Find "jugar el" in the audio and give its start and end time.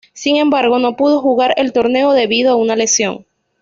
1.21-1.73